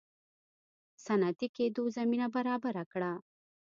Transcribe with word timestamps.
صنعتي 1.05 1.47
کېدو 1.55 1.83
زمینه 1.97 2.27
برابره 2.35 2.83
کړه. 2.91 3.13